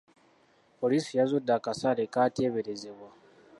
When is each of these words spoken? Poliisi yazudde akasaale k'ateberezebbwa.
Poliisi 0.79 1.11
yazudde 1.19 1.51
akasaale 1.57 2.03
k'ateberezebbwa. 2.13 3.09